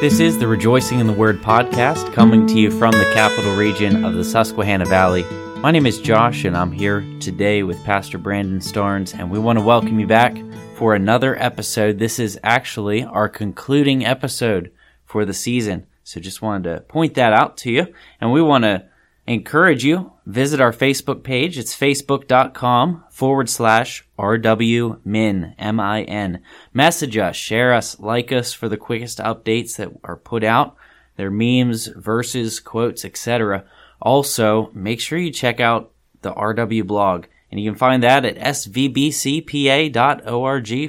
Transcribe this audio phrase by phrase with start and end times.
[0.00, 4.04] This is the Rejoicing in the Word podcast coming to you from the capital region
[4.04, 5.24] of the Susquehanna Valley.
[5.56, 9.58] My name is Josh, and I'm here today with Pastor Brandon Starnes, and we want
[9.58, 10.36] to welcome you back
[10.76, 11.98] for another episode.
[11.98, 14.70] This is actually our concluding episode
[15.04, 15.84] for the season.
[16.04, 18.84] So just wanted to point that out to you, and we want to
[19.26, 21.58] encourage you visit our Facebook page.
[21.58, 26.42] It's facebook.com forward slash RWMIN, M-I-N.
[26.74, 30.76] Message us, share us, like us for the quickest updates that are put out.
[31.16, 33.64] Their memes, verses, quotes, etc.
[34.00, 38.36] Also, make sure you check out the RW blog, and you can find that at
[38.36, 39.00] svbcpa.org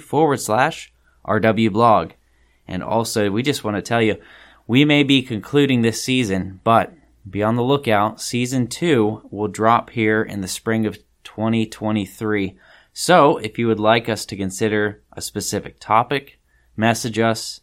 [0.01, 0.91] forward slash
[1.25, 2.11] RW blog.
[2.67, 4.17] And also, we just want to tell you,
[4.67, 6.93] we may be concluding this season, but
[7.29, 8.21] be on the lookout.
[8.21, 12.57] Season two will drop here in the spring of 2023.
[12.93, 16.39] So, if you would like us to consider a specific topic,
[16.75, 17.61] message us.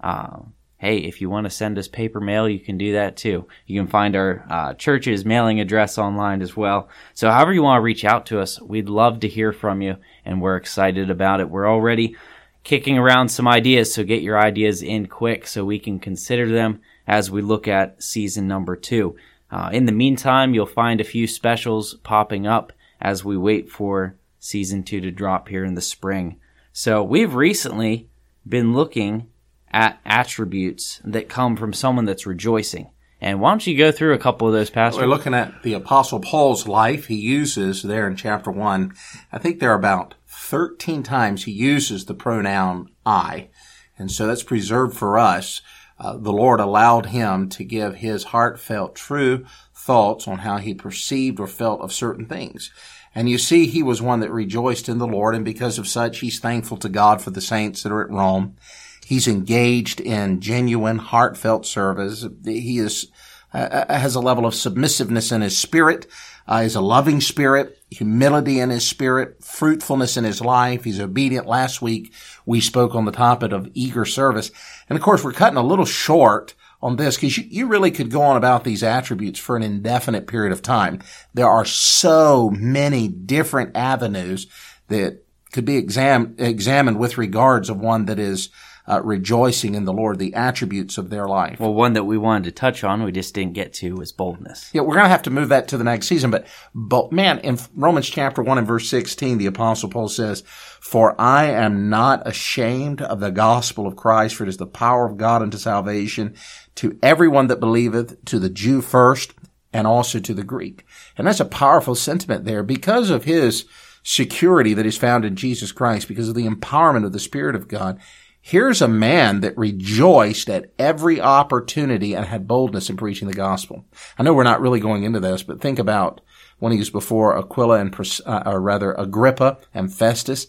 [0.00, 0.40] Uh,
[0.78, 3.46] hey, if you want to send us paper mail, you can do that too.
[3.66, 6.88] You can find our uh, church's mailing address online as well.
[7.14, 9.96] So, however you want to reach out to us, we'd love to hear from you,
[10.24, 11.50] and we're excited about it.
[11.50, 12.16] We're already
[12.62, 16.80] kicking around some ideas, so get your ideas in quick so we can consider them
[17.06, 19.16] as we look at season number two.
[19.50, 24.16] Uh, in the meantime, you'll find a few specials popping up as we wait for
[24.38, 26.38] season two to drop here in the spring.
[26.72, 28.08] So we've recently
[28.48, 29.28] been looking
[29.72, 32.90] at attributes that come from someone that's rejoicing.
[33.20, 35.02] And why don't you go through a couple of those, Pastor?
[35.02, 37.06] We're looking at the Apostle Paul's life.
[37.06, 38.94] He uses there in chapter one,
[39.30, 43.50] I think there are about 13 times he uses the pronoun I.
[43.98, 45.60] And so that's preserved for us.
[46.00, 51.38] Uh, the Lord allowed him to give his heartfelt, true thoughts on how he perceived
[51.38, 52.72] or felt of certain things.
[53.14, 56.20] And you see, he was one that rejoiced in the Lord, and because of such,
[56.20, 58.56] he's thankful to God for the saints that are at Rome.
[59.04, 62.26] He's engaged in genuine, heartfelt service.
[62.44, 63.08] He is
[63.52, 66.06] uh, uh has a level of submissiveness in his spirit.
[66.50, 70.82] Uh, he's a loving spirit, humility in his spirit, fruitfulness in his life.
[70.82, 71.46] He's obedient.
[71.46, 72.12] Last week
[72.44, 74.50] we spoke on the topic of eager service,
[74.88, 78.10] and of course we're cutting a little short on this because you, you really could
[78.10, 81.00] go on about these attributes for an indefinite period of time.
[81.34, 84.48] There are so many different avenues
[84.88, 85.22] that
[85.52, 88.48] could be exam- examined with regards of one that is
[88.90, 91.60] uh, rejoicing in the Lord, the attributes of their life.
[91.60, 94.70] Well, one that we wanted to touch on, we just didn't get to, was boldness.
[94.72, 96.30] Yeah, we're going to have to move that to the next season.
[96.30, 100.42] But, but man, in Romans chapter 1 and verse 16, the apostle Paul says,
[100.80, 105.06] For I am not ashamed of the gospel of Christ, for it is the power
[105.06, 106.34] of God unto salvation
[106.76, 109.34] to everyone that believeth, to the Jew first,
[109.72, 110.84] and also to the Greek.
[111.16, 113.66] And that's a powerful sentiment there because of his
[114.02, 117.68] security that is found in Jesus Christ, because of the empowerment of the Spirit of
[117.68, 118.00] God.
[118.42, 123.84] Here's a man that rejoiced at every opportunity and had boldness in preaching the gospel.
[124.18, 126.22] I know we're not really going into this, but think about
[126.58, 127.94] when he was before Aquila and,
[128.26, 130.46] uh, or rather Agrippa and Festus.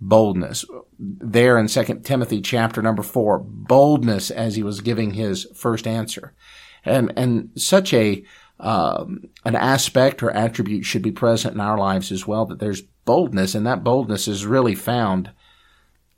[0.00, 0.64] Boldness.
[0.98, 6.34] There in 2 Timothy chapter number 4, boldness as he was giving his first answer.
[6.84, 8.24] And, and such a,
[8.60, 12.82] um, an aspect or attribute should be present in our lives as well, that there's
[13.04, 15.30] boldness, and that boldness is really found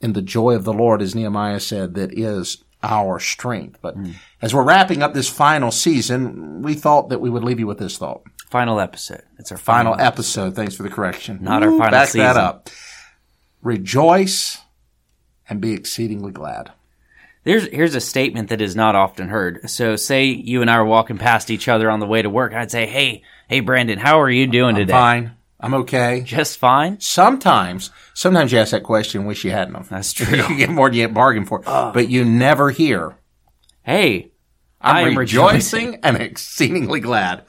[0.01, 3.79] in the joy of the Lord, as Nehemiah said, that is our strength.
[3.81, 4.15] But mm.
[4.43, 7.79] as we're wrapping up this final season, we thought that we would leave you with
[7.79, 8.23] this thought.
[8.49, 9.23] Final episode.
[9.39, 10.41] It's our final, final episode.
[10.41, 10.57] episode.
[10.57, 11.39] Thanks for the correction.
[11.43, 12.21] Not Ooh, our final back season.
[12.21, 12.71] that up.
[13.63, 14.59] Rejoice
[15.49, 16.73] and be exceedingly glad.
[17.45, 19.71] There's here's a statement that is not often heard.
[19.71, 22.53] So say you and I are walking past each other on the way to work.
[22.53, 25.37] I'd say, "Hey, hey, Brandon, how are you doing I'm today?" Fine.
[25.59, 26.23] I'm okay.
[26.25, 27.01] Just fine.
[27.01, 29.89] Sometimes, sometimes you ask that question, wish you hadn't.
[29.91, 30.37] That's true.
[30.37, 33.17] you get more than you bargain for, uh, but you never hear.
[33.83, 34.33] Hey,
[34.81, 37.45] I'm I am rejoicing, rejoicing and exceedingly glad.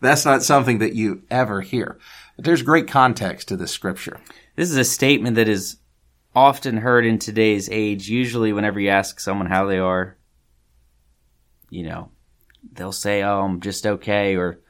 [0.00, 1.98] That's not something that you ever hear.
[2.36, 4.20] But there's great context to this scripture.
[4.54, 5.78] This is a statement that is
[6.36, 8.08] often heard in today's age.
[8.08, 10.16] Usually, whenever you ask someone how they are,
[11.70, 12.10] you know,
[12.72, 14.60] they'll say, "Oh, I'm just okay," or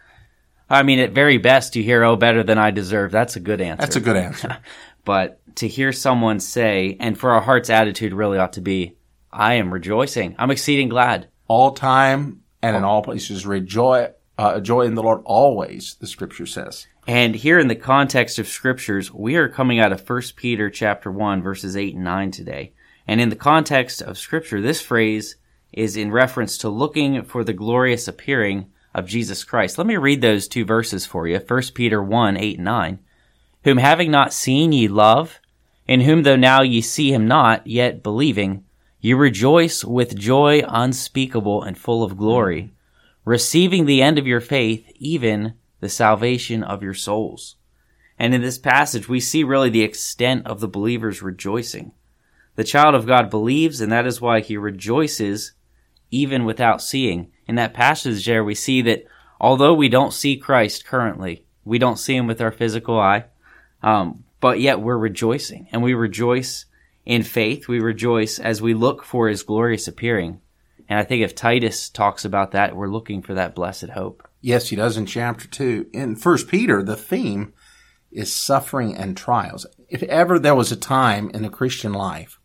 [0.70, 3.10] I mean, at very best, you hear, oh, better than I deserve.
[3.10, 3.80] That's a good answer.
[3.80, 4.58] That's a good answer.
[5.04, 8.96] but to hear someone say, and for our heart's attitude really ought to be,
[9.32, 10.36] I am rejoicing.
[10.38, 11.28] I'm exceeding glad.
[11.46, 16.46] All time and in all places, rejoice, uh, joy in the Lord always, the scripture
[16.46, 16.86] says.
[17.06, 21.10] And here in the context of scriptures, we are coming out of 1 Peter chapter
[21.10, 22.74] 1, verses 8 and 9 today.
[23.06, 25.36] And in the context of scripture, this phrase
[25.72, 29.78] is in reference to looking for the glorious appearing of Jesus Christ.
[29.78, 31.38] Let me read those two verses for you.
[31.38, 32.98] 1 Peter 1, 8 and 9.
[33.64, 35.40] Whom having not seen ye love,
[35.86, 38.64] in whom though now ye see him not, yet believing,
[39.00, 42.72] ye rejoice with joy unspeakable and full of glory,
[43.24, 47.56] receiving the end of your faith, even the salvation of your souls.
[48.18, 51.92] And in this passage, we see really the extent of the believer's rejoicing.
[52.56, 55.52] The child of God believes, and that is why he rejoices
[56.10, 57.30] even without seeing.
[57.46, 59.04] In that passage there, we see that
[59.40, 63.24] although we don't see Christ currently, we don't see him with our physical eye,
[63.82, 65.68] um, but yet we're rejoicing.
[65.72, 66.66] And we rejoice
[67.04, 67.68] in faith.
[67.68, 70.40] We rejoice as we look for his glorious appearing.
[70.88, 74.26] And I think if Titus talks about that, we're looking for that blessed hope.
[74.40, 75.90] Yes, he does in chapter 2.
[75.92, 77.52] In First Peter, the theme
[78.10, 79.66] is suffering and trials.
[79.88, 82.38] If ever there was a time in the Christian life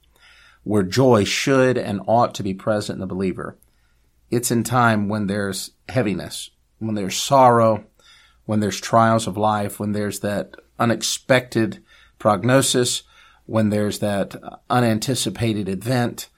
[0.63, 3.57] where joy should and ought to be present in the believer,
[4.31, 6.49] it's in time when there's heaviness,
[6.79, 7.85] when there's sorrow,
[8.45, 11.83] when there's trials of life, when there's that unexpected
[12.19, 13.03] prognosis,
[13.45, 14.35] when there's that
[14.69, 16.29] unanticipated event,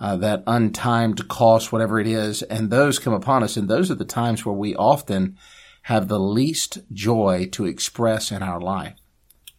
[0.00, 3.56] uh, that untimed cost, whatever it is, and those come upon us.
[3.56, 5.38] And those are the times where we often
[5.82, 8.98] have the least joy to express in our life.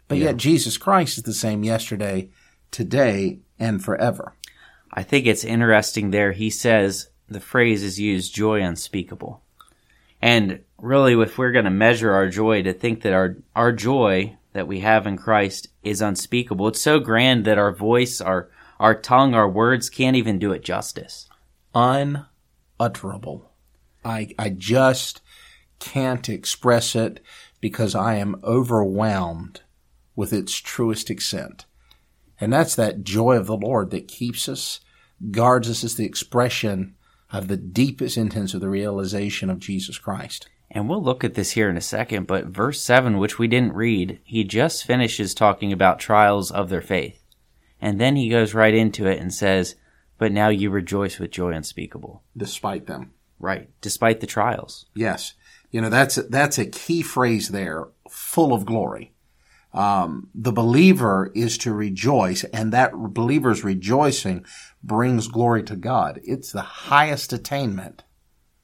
[0.07, 0.25] But yeah.
[0.25, 2.30] yet Jesus Christ is the same yesterday,
[2.71, 4.33] today, and forever.
[4.91, 6.31] I think it's interesting there.
[6.31, 9.41] He says the phrase is used joy unspeakable.
[10.21, 14.38] And really, if we're going to measure our joy, to think that our, our joy
[14.53, 16.69] that we have in Christ is unspeakable.
[16.69, 20.63] It's so grand that our voice, our, our tongue, our words can't even do it
[20.63, 21.27] justice.
[21.73, 23.51] Unutterable.
[24.03, 25.21] I, I just
[25.79, 27.19] can't express it
[27.59, 29.62] because I am overwhelmed
[30.15, 31.65] with its truest extent.
[32.40, 34.80] And that's that joy of the Lord that keeps us,
[35.32, 36.96] guards us as the expression
[37.32, 40.50] of the deepest intents of the realization of Jesus Christ.
[40.72, 43.74] And we'll look at this here in a second, but verse 7, which we didn't
[43.74, 47.24] read, he just finishes talking about trials of their faith.
[47.80, 49.76] And then he goes right into it and says,
[50.18, 52.24] But now you rejoice with joy unspeakable.
[52.36, 53.14] Despite them.
[53.40, 53.70] Right.
[53.82, 54.86] Despite the trials.
[54.96, 55.34] Yes.
[55.72, 59.14] You know, that's, that's a key phrase there, full of glory.
[59.75, 64.45] Um, the believer is to rejoice, and that believer's rejoicing
[64.81, 66.22] brings glory to God.
[66.24, 68.04] It's the highest attainment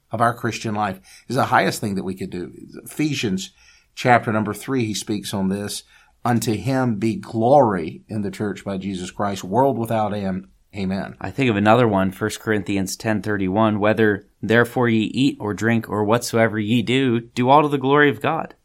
[0.09, 1.01] of our Christian life.
[1.27, 2.53] Is the highest thing that we could do.
[2.85, 3.51] Ephesians
[3.93, 5.83] chapter number three, he speaks on this.
[6.23, 10.47] Unto him be glory in the church by Jesus Christ, world without end.
[10.73, 11.17] Amen.
[11.19, 16.05] I think of another one, 1 Corinthians 10:31, whether therefore ye eat or drink or
[16.05, 18.55] whatsoever ye do, do all to the glory of God.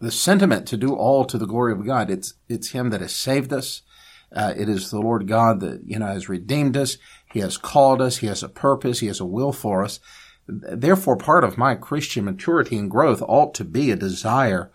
[0.00, 3.14] The sentiment to do all to the glory of God, it's it's him that has
[3.14, 3.82] saved us.
[4.34, 6.98] Uh, it is the Lord God that you know has redeemed us.
[7.32, 8.18] He has called us.
[8.18, 9.00] He has a purpose.
[9.00, 10.00] He has a will for us.
[10.48, 14.70] Therefore, part of my Christian maturity and growth ought to be a desire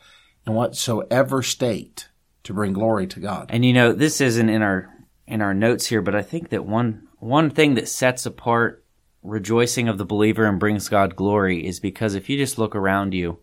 [0.46, 2.10] in whatsoever state
[2.44, 3.48] to bring glory to God.
[3.50, 4.90] And you know, this isn't in our
[5.28, 8.84] in our notes here, but I think that one one thing that sets apart
[9.24, 13.14] rejoicing of the believer and brings God glory is because if you just look around
[13.14, 13.40] you,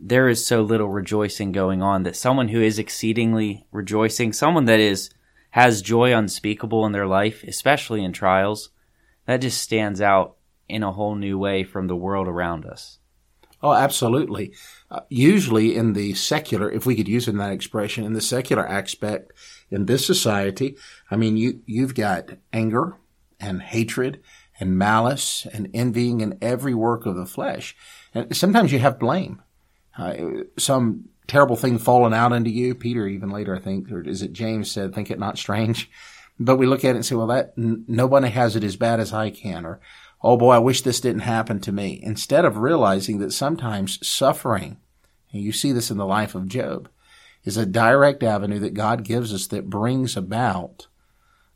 [0.00, 4.80] there is so little rejoicing going on that someone who is exceedingly rejoicing, someone that
[4.80, 5.10] is
[5.50, 8.70] has joy unspeakable in their life, especially in trials,
[9.26, 10.36] that just stands out
[10.68, 12.98] in a whole new way from the world around us.
[13.62, 14.54] Oh, absolutely.
[14.90, 18.66] Uh, usually in the secular, if we could use in that expression, in the secular
[18.66, 19.32] aspect
[19.70, 20.76] in this society,
[21.10, 22.96] I mean, you, you've got anger
[23.38, 24.22] and hatred
[24.58, 27.76] and malice and envying and every work of the flesh.
[28.14, 29.42] And sometimes you have blame.
[30.00, 32.74] Uh, some terrible thing falling out into you.
[32.74, 35.90] Peter even later, I think, or is it James said, think it not strange.
[36.42, 38.98] But we look at it and say, well, that, n- nobody has it as bad
[38.98, 39.78] as I can, or,
[40.22, 42.00] oh boy, I wish this didn't happen to me.
[42.02, 44.78] Instead of realizing that sometimes suffering,
[45.34, 46.88] and you see this in the life of Job,
[47.44, 50.86] is a direct avenue that God gives us that brings about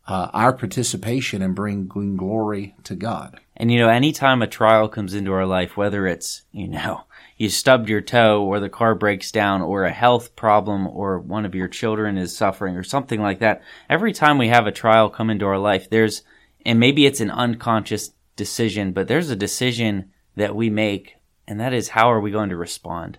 [0.06, 3.40] uh, our participation and bringing glory to God.
[3.56, 7.04] And you know, anytime a trial comes into our life, whether it's, you know,
[7.36, 11.44] you stubbed your toe or the car breaks down or a health problem or one
[11.44, 15.10] of your children is suffering or something like that, every time we have a trial
[15.10, 16.22] come into our life, there's,
[16.64, 21.72] and maybe it's an unconscious decision, but there's a decision that we make, and that
[21.72, 23.18] is how are we going to respond?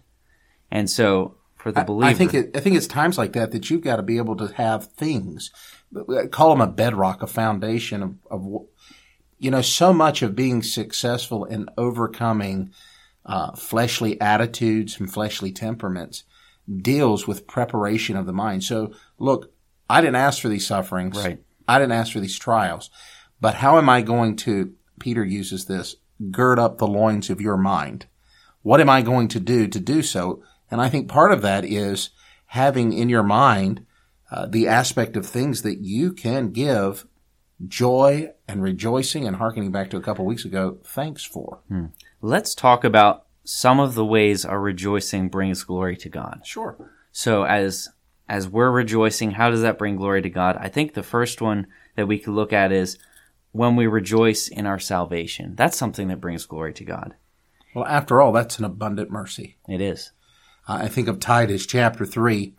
[0.71, 3.51] And so for the believer, I, I think it, I think it's times like that
[3.51, 5.51] that you've got to be able to have things,
[5.95, 8.65] uh, call them a bedrock, a foundation of, of
[9.39, 12.71] you know, so much of being successful and overcoming
[13.25, 16.23] uh, fleshly attitudes and fleshly temperaments
[16.81, 18.63] deals with preparation of the mind.
[18.63, 19.51] So, look,
[19.89, 21.17] I didn't ask for these sufferings.
[21.17, 21.41] Right.
[21.67, 22.89] I didn't ask for these trials.
[23.41, 25.95] But how am I going to Peter uses this,
[26.31, 28.07] gird up the loins of your mind.
[28.61, 30.43] What am I going to do to do so?
[30.71, 32.09] And I think part of that is
[32.47, 33.85] having in your mind
[34.31, 37.05] uh, the aspect of things that you can give
[37.67, 41.59] joy and rejoicing and harkening back to a couple weeks ago, thanks for.
[42.25, 46.41] Let's talk about some of the ways our rejoicing brings glory to God.
[46.43, 46.75] Sure.
[47.11, 47.89] So as
[48.27, 50.57] as we're rejoicing, how does that bring glory to God?
[50.59, 52.97] I think the first one that we could look at is
[53.51, 55.53] when we rejoice in our salvation.
[55.55, 57.13] That's something that brings glory to God.
[57.75, 59.57] Well, after all, that's an abundant mercy.
[59.69, 60.11] It is.
[60.67, 62.55] Uh, I think of Titus chapter 3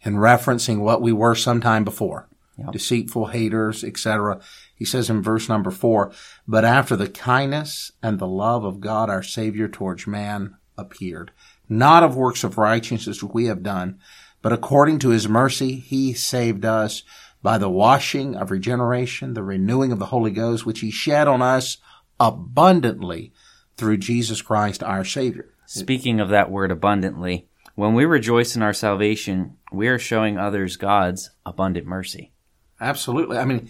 [0.00, 2.26] in referencing what we were sometime before.
[2.56, 2.72] Yep.
[2.72, 4.40] Deceitful haters, etc.
[4.80, 6.10] He says in verse number 4,
[6.48, 11.32] But after the kindness and the love of God our Savior towards man appeared,
[11.68, 13.98] not of works of righteousness we have done,
[14.40, 17.02] but according to his mercy he saved us
[17.42, 21.42] by the washing of regeneration, the renewing of the Holy Ghost, which he shed on
[21.42, 21.76] us
[22.18, 23.34] abundantly
[23.76, 25.52] through Jesus Christ our Savior.
[25.66, 30.78] Speaking of that word abundantly, when we rejoice in our salvation, we are showing others
[30.78, 32.32] God's abundant mercy.
[32.80, 33.36] Absolutely.
[33.36, 33.68] I mean,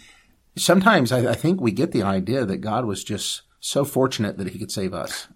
[0.57, 4.49] sometimes I, I think we get the idea that God was just so fortunate that
[4.49, 5.29] he could save us.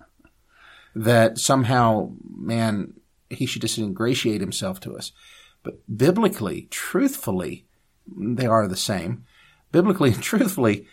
[0.95, 2.95] That somehow, man,
[3.31, 5.13] he should just ingratiate himself to us.
[5.63, 7.67] But biblically, truthfully,
[8.17, 9.25] they are the same.
[9.73, 10.87] Biblically and truthfully,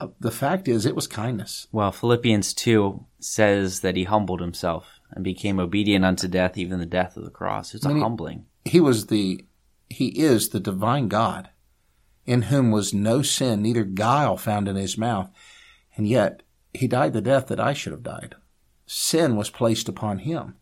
[0.00, 1.68] uh, the fact is it was kindness.
[1.70, 6.86] Well, Philippians 2 says that he humbled himself and became obedient unto death, even the
[6.86, 7.74] death of the cross.
[7.74, 8.46] It's a humbling.
[8.64, 9.44] He was the,
[9.88, 11.50] he is the divine God
[12.26, 15.30] in whom was no sin, neither guile found in his mouth.
[15.96, 18.34] And yet he died the death that I should have died.
[18.86, 20.56] Sin was placed upon him.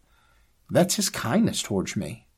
[0.71, 2.28] That's his kindness towards me.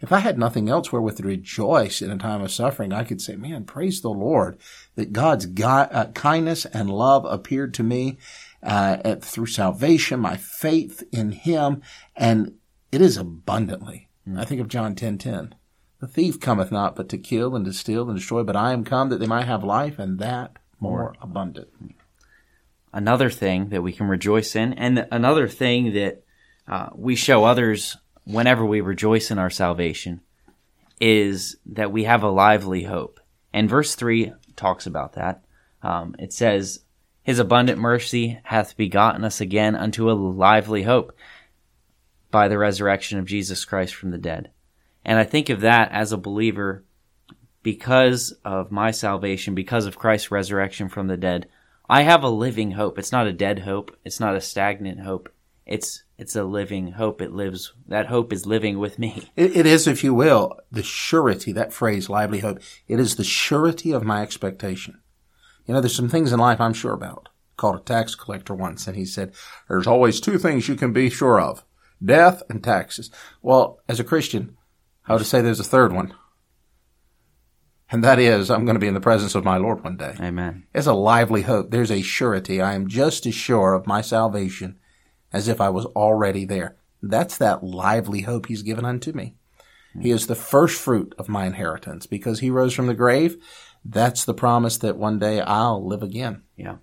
[0.00, 3.20] If I had nothing else wherewith to rejoice in a time of suffering, I could
[3.20, 4.58] say, man, praise the Lord
[4.96, 8.18] that God's gi- uh, kindness and love appeared to me
[8.64, 11.82] uh, at- through salvation, my faith in him,
[12.16, 12.54] and
[12.90, 14.08] it is abundantly.
[14.36, 15.52] I think of John 10:10.
[16.02, 18.82] The thief cometh not but to kill and to steal and destroy, but I am
[18.82, 21.68] come that they might have life and that more abundant.
[22.92, 26.24] Another thing that we can rejoice in, and another thing that
[26.66, 30.22] uh, we show others whenever we rejoice in our salvation,
[31.00, 33.20] is that we have a lively hope.
[33.52, 35.44] And verse 3 talks about that.
[35.84, 36.80] Um, it says,
[37.22, 41.16] His abundant mercy hath begotten us again unto a lively hope
[42.32, 44.50] by the resurrection of Jesus Christ from the dead.
[45.04, 46.84] And I think of that as a believer
[47.62, 51.48] because of my salvation, because of Christ's resurrection from the dead.
[51.88, 52.98] I have a living hope.
[52.98, 53.96] It's not a dead hope.
[54.04, 55.32] It's not a stagnant hope.
[55.66, 57.20] It's it's a living hope.
[57.20, 57.72] It lives.
[57.86, 59.28] That hope is living with me.
[59.36, 62.60] It, it is, if you will, the surety, that phrase, lively hope.
[62.88, 65.00] It is the surety of my expectation.
[65.66, 67.28] You know, there's some things in life I'm sure about.
[67.56, 69.32] Called a tax collector once, and he said,
[69.68, 71.64] There's always two things you can be sure of
[72.04, 73.10] death and taxes.
[73.42, 74.56] Well, as a Christian,
[75.06, 76.14] I would say there's a third one.
[77.90, 80.14] And that is, I'm going to be in the presence of my Lord one day.
[80.18, 80.66] Amen.
[80.74, 81.70] It's a lively hope.
[81.70, 82.60] There's a surety.
[82.60, 84.78] I am just as sure of my salvation
[85.32, 86.76] as if I was already there.
[87.02, 89.34] That's that lively hope he's given unto me.
[90.00, 93.36] He is the first fruit of my inheritance because he rose from the grave.
[93.84, 96.44] That's the promise that one day I'll live again.
[96.56, 96.76] Yeah.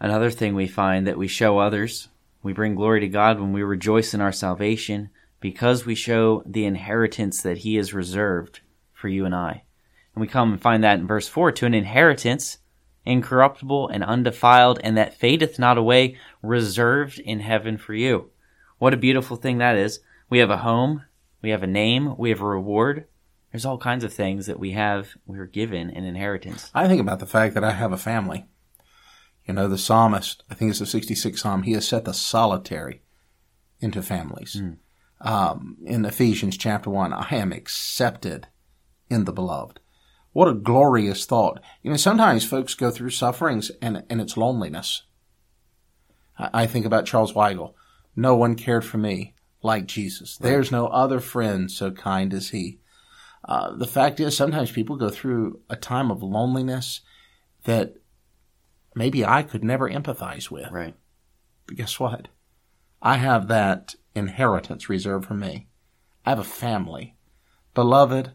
[0.00, 2.08] Another thing we find that we show others,
[2.42, 5.10] we bring glory to God when we rejoice in our salvation
[5.42, 8.60] because we show the inheritance that He has reserved
[8.94, 9.64] for you and I.
[10.14, 12.58] And we come and find that in verse 4 to an inheritance
[13.04, 18.30] incorruptible and undefiled, and that fadeth not away, reserved in heaven for you.
[18.78, 20.00] What a beautiful thing that is.
[20.30, 21.04] We have a home,
[21.42, 23.06] we have a name, we have a reward.
[23.50, 26.70] There's all kinds of things that we have, we're given an inheritance.
[26.74, 28.46] I think about the fact that I have a family.
[29.44, 33.02] You know, the psalmist, I think it's the 66th psalm, he has set the solitary
[33.80, 34.54] into families.
[34.54, 34.74] Hmm.
[35.22, 38.48] Um, in Ephesians chapter 1, I am accepted
[39.08, 39.78] in the beloved.
[40.32, 41.60] What a glorious thought.
[41.82, 45.04] You know, sometimes folks go through sufferings and, and it's loneliness.
[46.38, 47.74] I, I think about Charles Weigle.
[48.16, 50.36] No one cared for me like Jesus.
[50.36, 52.80] There's no other friend so kind as he.
[53.44, 57.00] Uh, the fact is, sometimes people go through a time of loneliness
[57.64, 57.94] that
[58.94, 60.70] maybe I could never empathize with.
[60.70, 60.94] Right.
[61.66, 62.28] But guess what?
[63.00, 65.68] I have that inheritance reserved for me.
[66.24, 67.16] I have a family.
[67.74, 68.32] Beloved,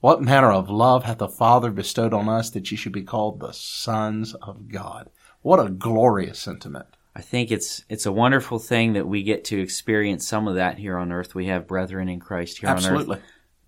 [0.00, 3.40] what manner of love hath the Father bestowed on us that ye should be called
[3.40, 5.10] the sons of God?
[5.42, 6.86] What a glorious sentiment.
[7.14, 10.78] I think it's it's a wonderful thing that we get to experience some of that
[10.78, 11.34] here on earth.
[11.34, 13.16] We have brethren in Christ here on Absolutely.
[13.16, 13.22] earth.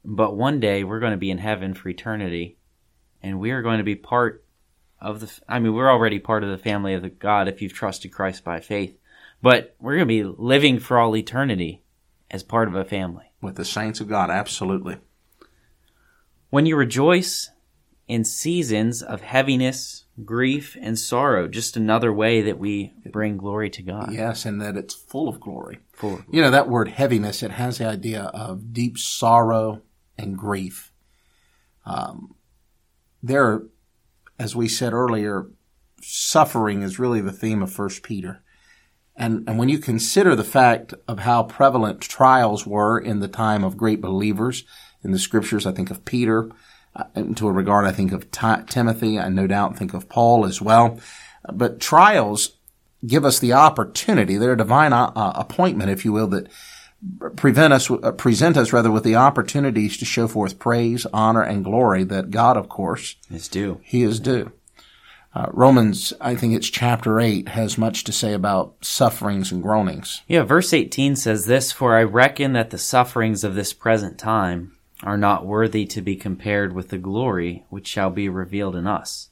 [0.04, 2.56] But one day we're going to be in heaven for eternity,
[3.22, 4.44] and we are going to be part
[5.00, 5.30] of the.
[5.48, 8.44] I mean, we're already part of the family of the God if you've trusted Christ
[8.44, 8.96] by faith.
[9.42, 11.82] But we're going to be living for all eternity
[12.30, 13.32] as part of a family.
[13.40, 14.98] With the saints of God, absolutely.
[16.50, 17.50] When you rejoice
[18.08, 21.48] in seasons of heaviness, grief, and sorrow.
[21.48, 24.12] Just another way that we bring glory to God.
[24.12, 25.78] Yes, and that it's full of glory.
[25.94, 29.82] Full of- You know, that word heaviness, it has the idea of deep sorrow
[30.18, 30.92] and grief.
[31.86, 32.34] Um,
[33.22, 33.62] there,
[34.38, 35.46] as we said earlier,
[36.02, 38.41] suffering is really the theme of First Peter.
[39.16, 43.62] And, and when you consider the fact of how prevalent trials were in the time
[43.62, 44.64] of great believers
[45.04, 46.50] in the scriptures, I think of Peter,
[46.96, 50.08] uh, and to a regard, I think of Ti- Timothy, and no doubt think of
[50.08, 50.98] Paul as well.
[51.52, 52.56] But trials
[53.06, 56.48] give us the opportunity, they're a divine uh, uh, appointment, if you will, that
[57.36, 61.64] prevent us, uh, present us rather with the opportunities to show forth praise, honor, and
[61.64, 63.80] glory that God, of course, is due.
[63.82, 64.52] He is due.
[65.34, 70.22] Uh, Romans, I think it's chapter 8, has much to say about sufferings and groanings.
[70.28, 74.76] Yeah, verse 18 says this For I reckon that the sufferings of this present time
[75.02, 79.30] are not worthy to be compared with the glory which shall be revealed in us.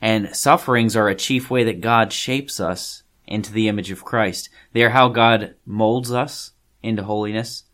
[0.00, 4.50] And sufferings are a chief way that God shapes us into the image of Christ.
[4.72, 6.52] They are how God molds us
[6.82, 7.64] into holiness,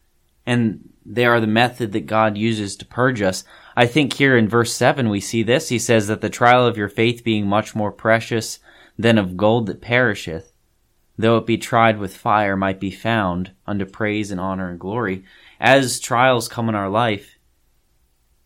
[0.46, 3.42] and they are the method that God uses to purge us.
[3.76, 5.68] I think here in verse 7 we see this.
[5.68, 8.58] He says that the trial of your faith being much more precious
[8.98, 10.52] than of gold that perisheth,
[11.16, 15.24] though it be tried with fire, might be found unto praise and honor and glory.
[15.58, 17.38] As trials come in our life,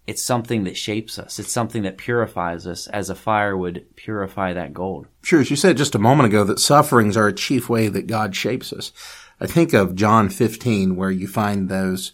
[0.06, 1.38] it's something that shapes us.
[1.38, 5.06] It's something that purifies us as a fire would purify that gold.
[5.22, 8.06] Sure, as you said just a moment ago, that sufferings are a chief way that
[8.06, 8.92] God shapes us.
[9.40, 12.12] I think of John 15, where you find those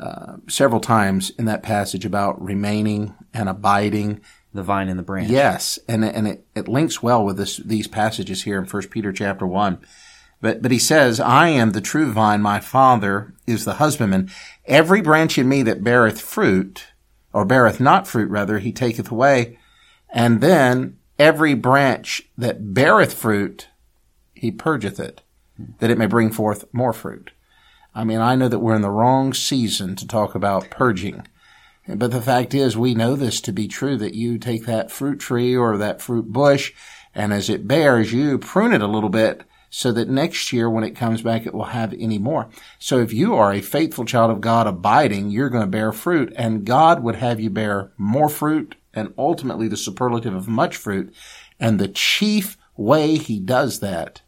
[0.00, 4.20] uh, several times in that passage about remaining and abiding.
[4.52, 5.30] The vine and the branch.
[5.30, 9.12] Yes, and and it, it links well with this these passages here in First Peter
[9.12, 9.78] chapter one.
[10.40, 14.28] But but he says, "I am the true vine; my Father is the husbandman.
[14.64, 16.88] Every branch in me that beareth fruit,
[17.32, 19.56] or beareth not fruit, rather, he taketh away,
[20.08, 23.68] and then every branch that beareth fruit,
[24.34, 25.22] he purgeth it,
[25.78, 27.30] that it may bring forth more fruit."
[27.94, 31.26] I mean, I know that we're in the wrong season to talk about purging.
[31.88, 35.18] But the fact is, we know this to be true that you take that fruit
[35.18, 36.72] tree or that fruit bush,
[37.14, 40.84] and as it bears, you prune it a little bit so that next year when
[40.84, 42.48] it comes back, it will have any more.
[42.78, 46.32] So if you are a faithful child of God abiding, you're going to bear fruit,
[46.36, 51.14] and God would have you bear more fruit and ultimately the superlative of much fruit.
[51.58, 54.22] And the chief way he does that,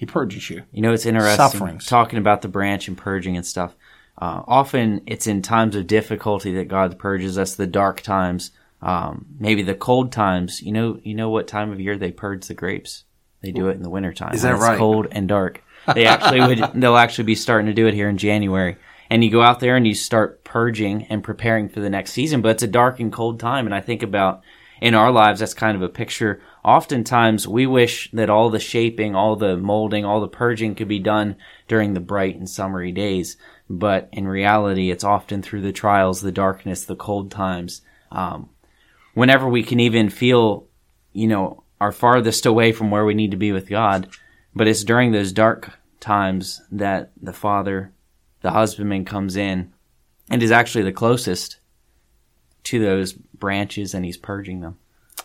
[0.00, 0.62] he purges you.
[0.72, 1.84] You know, it's interesting Sufferings.
[1.84, 3.74] talking about the branch and purging and stuff.
[4.16, 9.26] Uh, often it's in times of difficulty that God purges us, the dark times, um,
[9.38, 10.62] maybe the cold times.
[10.62, 13.04] You know, you know what time of year they purge the grapes?
[13.42, 14.32] They do it in the wintertime.
[14.32, 14.78] Is that it's right?
[14.78, 15.62] cold and dark.
[15.94, 18.78] They actually would, they'll actually be starting to do it here in January.
[19.10, 22.40] And you go out there and you start purging and preparing for the next season,
[22.40, 23.66] but it's a dark and cold time.
[23.66, 24.40] And I think about
[24.80, 26.40] in our lives, that's kind of a picture.
[26.64, 30.98] Oftentimes we wish that all the shaping, all the molding, all the purging could be
[30.98, 31.36] done
[31.68, 33.36] during the bright and summery days.
[33.68, 37.82] But in reality, it's often through the trials, the darkness, the cold times.
[38.12, 38.50] Um,
[39.14, 40.66] whenever we can even feel,
[41.12, 44.08] you know, are farthest away from where we need to be with God.
[44.54, 47.92] But it's during those dark times that the Father,
[48.42, 49.72] the husbandman, comes in
[50.28, 51.58] and is actually the closest
[52.64, 54.78] to those branches and he's purging them.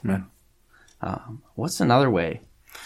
[0.04, 0.28] Amen.
[1.06, 2.42] Um, what's another way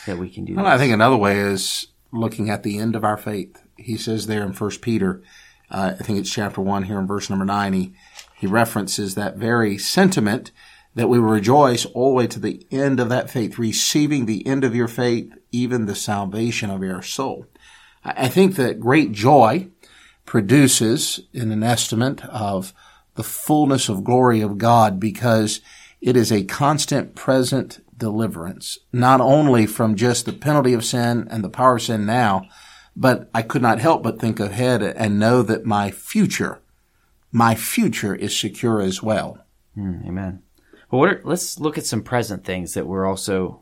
[0.05, 0.73] that we can do Well, that?
[0.73, 3.63] I think another way is looking at the end of our faith.
[3.77, 5.23] He says there in First Peter,
[5.71, 7.73] uh, I think it's chapter one here in verse number nine.
[7.73, 7.93] He
[8.35, 10.51] he references that very sentiment
[10.95, 14.63] that we rejoice all the way to the end of that faith, receiving the end
[14.63, 17.45] of your faith, even the salvation of your soul.
[18.03, 19.67] I I think that great joy
[20.25, 22.73] produces in an estimate of
[23.15, 25.61] the fullness of glory of God because
[26.01, 31.43] it is a constant present deliverance, not only from just the penalty of sin and
[31.43, 32.47] the power of sin now,
[32.95, 36.59] but I could not help but think ahead and know that my future,
[37.31, 39.45] my future is secure as well.
[39.77, 40.41] Mm, amen.
[40.89, 43.61] Well, what are, let's look at some present things that we're also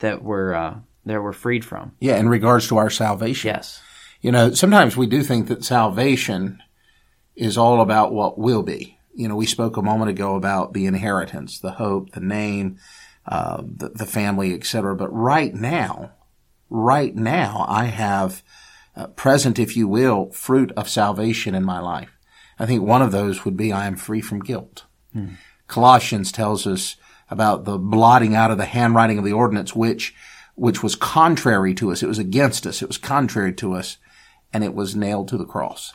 [0.00, 1.92] that we're uh, that we're freed from.
[1.98, 3.48] Yeah, in regards to our salvation.
[3.48, 3.80] Yes.
[4.20, 6.62] You know, sometimes we do think that salvation
[7.34, 8.98] is all about what will be.
[9.14, 12.78] You know, we spoke a moment ago about the inheritance, the hope, the name,
[13.26, 14.96] uh, the, the family, etc.
[14.96, 16.12] But right now,
[16.70, 18.42] right now, I have
[18.96, 22.10] uh, present, if you will, fruit of salvation in my life.
[22.58, 24.84] I think one of those would be I am free from guilt.
[25.66, 26.96] Colossians tells us
[27.30, 30.14] about the blotting out of the handwriting of the ordinance, which
[30.54, 32.02] which was contrary to us.
[32.02, 32.82] It was against us.
[32.82, 33.96] It was contrary to us,
[34.52, 35.94] and it was nailed to the cross.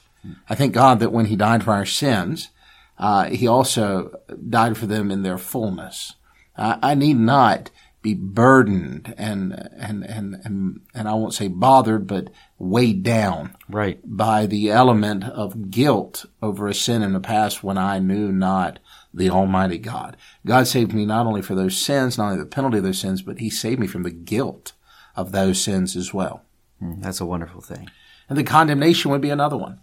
[0.49, 2.49] I thank God that when He died for our sins,
[2.97, 6.15] uh, he also died for them in their fullness.
[6.57, 7.69] I, I need not
[8.01, 13.99] be burdened and, and, and, and, and I won't say bothered, but weighed down Right.
[14.05, 18.79] by the element of guilt over a sin in the past when I knew not
[19.13, 20.15] the Almighty God.
[20.45, 23.21] God saved me not only for those sins, not only the penalty of those sins,
[23.23, 24.73] but He saved me from the guilt
[25.15, 26.43] of those sins as well.
[26.81, 27.89] Mm, That's a wonderful thing.
[28.29, 29.79] And the condemnation would be another one.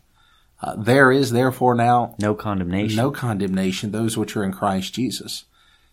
[0.63, 2.97] Uh, there is therefore now No condemnation.
[2.97, 5.45] no condemnation, those which are in Christ Jesus.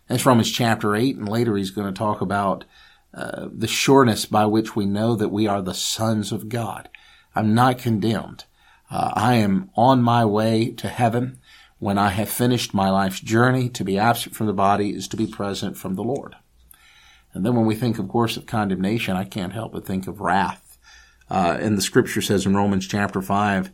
[0.08, 2.64] That's Romans chapter 8, and later he's going to talk about
[3.14, 6.88] uh, the sureness by which we know that we are the sons of God.
[7.34, 8.44] I'm not condemned.
[8.90, 11.38] Uh, I am on my way to heaven.
[11.78, 15.16] When I have finished my life's journey, to be absent from the body is to
[15.16, 16.36] be present from the Lord.
[17.32, 20.20] And then when we think, of course, of condemnation, I can't help but think of
[20.20, 20.78] wrath.
[21.30, 23.70] Uh, and the scripture says in Romans chapter 5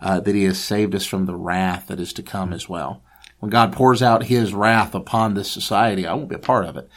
[0.00, 3.02] uh, that he has saved us from the wrath that is to come as well.
[3.40, 6.76] When God pours out his wrath upon this society, I won't be a part of
[6.76, 6.88] it.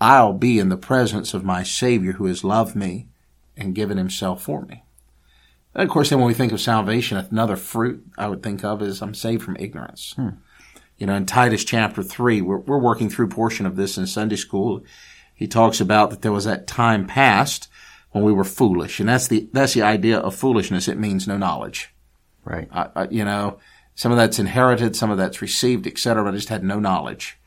[0.00, 3.08] I'll be in the presence of my Savior who has loved me
[3.56, 4.84] and given himself for me.
[5.74, 8.82] And of course, then when we think of salvation, another fruit I would think of
[8.82, 10.12] is I'm saved from ignorance.
[10.16, 10.28] Hmm.
[10.98, 14.06] You know, in Titus chapter 3, we're, we're working through a portion of this in
[14.06, 14.82] Sunday school.
[15.34, 17.68] He talks about that there was that time past
[18.12, 19.00] when we were foolish.
[19.00, 20.88] And that's the, that's the idea of foolishness.
[20.88, 21.94] It means no knowledge.
[22.44, 22.68] Right.
[22.70, 23.58] I, I, you know,
[23.96, 26.28] some of that's inherited, some of that's received, etc.
[26.28, 27.38] I just had no knowledge.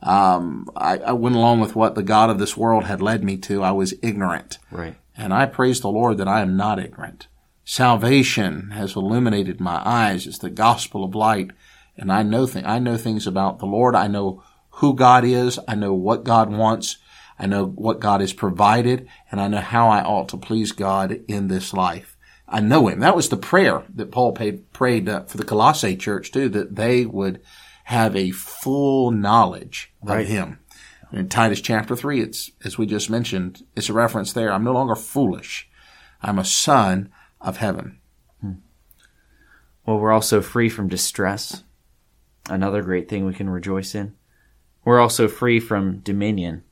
[0.00, 3.36] Um, I, I went along with what the God of this world had led me
[3.38, 3.64] to.
[3.64, 4.58] I was ignorant.
[4.70, 4.94] Right.
[5.16, 7.26] And I praise the Lord that I am not ignorant.
[7.64, 10.26] Salvation has illuminated my eyes.
[10.26, 11.50] It's the gospel of light.
[11.96, 13.96] And I know th- I know things about the Lord.
[13.96, 15.58] I know who God is.
[15.66, 16.98] I know what God wants.
[17.40, 19.08] I know what God has provided.
[19.32, 22.16] And I know how I ought to please God in this life.
[22.48, 23.00] I know Him.
[23.00, 26.76] That was the prayer that Paul paid, prayed uh, for the Colossae church too, that
[26.76, 27.40] they would
[27.84, 30.20] have a full knowledge Right.
[30.22, 30.58] of Him.
[31.12, 34.52] In Titus chapter 3, it's, as we just mentioned, it's a reference there.
[34.52, 35.68] I'm no longer foolish.
[36.22, 37.98] I'm a son of heaven.
[39.86, 41.64] Well, we're also free from distress.
[42.50, 44.14] Another great thing we can rejoice in.
[44.84, 46.64] We're also free from dominion.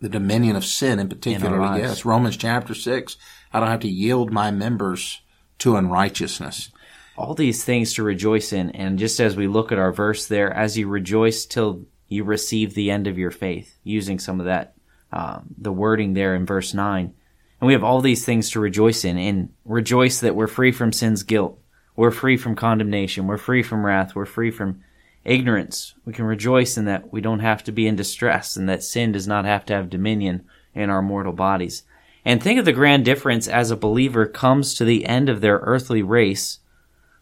[0.00, 1.58] The dominion of sin in particular.
[1.60, 1.82] lives.
[1.82, 2.04] yes.
[2.04, 3.16] Romans chapter 6.
[3.52, 5.20] I don't have to yield my members
[5.58, 6.70] to unrighteousness.
[7.16, 8.70] All these things to rejoice in.
[8.70, 12.74] And just as we look at our verse there, as you rejoice till you receive
[12.74, 14.74] the end of your faith, using some of that,
[15.12, 17.14] um, the wording there in verse 9.
[17.60, 19.16] And we have all these things to rejoice in.
[19.16, 21.58] And rejoice that we're free from sin's guilt.
[21.96, 23.26] We're free from condemnation.
[23.26, 24.14] We're free from wrath.
[24.14, 24.82] We're free from
[25.24, 25.94] ignorance.
[26.04, 29.12] We can rejoice in that we don't have to be in distress and that sin
[29.12, 31.84] does not have to have dominion in our mortal bodies.
[32.24, 35.58] And think of the grand difference as a believer comes to the end of their
[35.58, 36.60] earthly race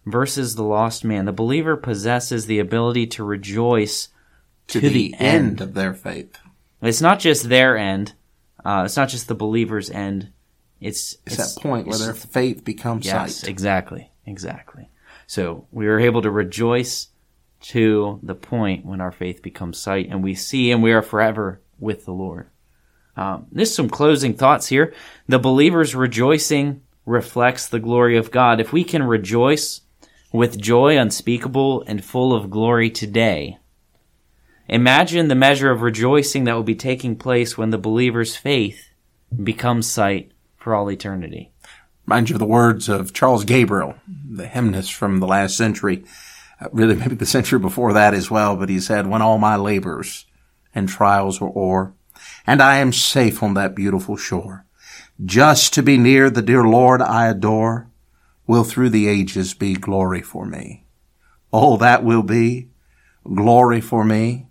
[0.07, 1.25] versus the lost man.
[1.25, 4.09] The believer possesses the ability to rejoice
[4.69, 5.47] To, To the, the end.
[5.47, 5.61] end.
[5.61, 6.39] of their faith.
[6.81, 8.15] It's not just their end.
[8.65, 10.33] Uh, it's not just the believer's end.
[10.81, 13.51] It's, It's, that point where their faith becomes Yes, sight.
[13.51, 14.89] exactly, exactly.
[15.27, 17.09] So we are able to rejoice
[17.63, 21.61] to the point when our faith becomes sight, and we see, and we are forever
[21.79, 22.49] with the Lord.
[23.17, 24.95] Um, there's some closing thoughts here.
[25.29, 28.61] The believer's rejoicing reflects the glory of God.
[28.61, 29.83] If we can rejoice
[30.33, 33.59] with joy unspeakable and full of glory today,
[34.69, 38.89] imagine the measure of rejoicing that will be taking place when the believer's faith
[39.43, 41.53] becomes sight for all eternity.
[42.07, 46.05] Mind you the words of Charles Gabriel, the hymnist from the last century,
[46.61, 49.57] uh, really maybe the century before that as well, but he said, when all my
[49.57, 50.27] labors
[50.75, 51.95] and trials were o'er,
[52.47, 54.67] and I am safe on that beautiful shore,
[55.25, 57.91] just to be near the dear Lord I adore,
[58.47, 60.85] will through the ages be glory for me.
[61.53, 62.71] Oh, that will be
[63.35, 64.49] glory for me,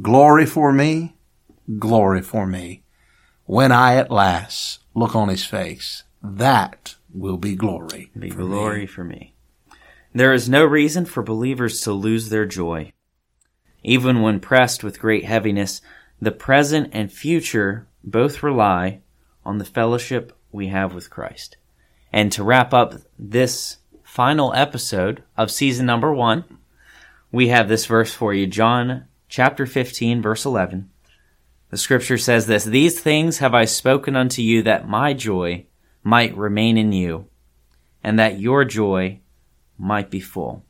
[0.00, 1.16] glory for me,
[1.78, 2.82] glory for me.
[3.44, 8.10] When I at last look on his face, that will be glory.
[8.18, 8.46] be for me.
[8.46, 9.34] glory for me.
[10.14, 12.92] There is no reason for believers to lose their joy.
[13.82, 15.80] Even when pressed with great heaviness,
[16.22, 19.00] the present and future both rely
[19.44, 21.56] on the fellowship we have with Christ.
[22.12, 26.44] And to wrap up this final episode of season number one,
[27.32, 30.88] we have this verse for you John chapter 15, verse 11.
[31.70, 35.66] The scripture says this These things have I spoken unto you that my joy
[36.04, 37.26] might remain in you
[38.04, 39.18] and that your joy
[39.76, 40.64] might be full.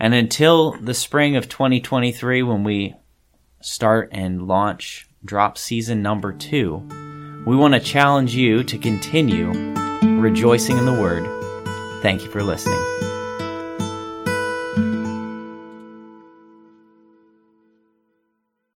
[0.00, 2.96] And until the spring of 2023, when we
[3.64, 6.86] start and launch drop season number two,
[7.46, 9.48] we want to challenge you to continue
[10.02, 11.24] rejoicing in the Word.
[12.02, 13.11] Thank you for listening.